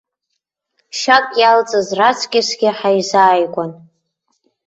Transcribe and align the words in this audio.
Шьак 0.99 1.25
иалҵыз 1.39 1.87
раҵкьысгьы 1.99 2.69
ҳаизааигәан. 2.77 3.71